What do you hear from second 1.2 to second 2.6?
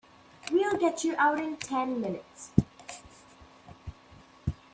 in ten minutes.